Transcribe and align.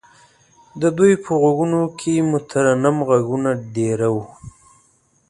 د 0.81 0.83
دوی 0.97 1.13
په 1.23 1.31
غوږونو 1.41 1.81
کې 1.99 2.13
مترنم 2.31 2.97
غږونه 3.09 3.51
دېره 3.75 4.09
وو. 4.15 4.25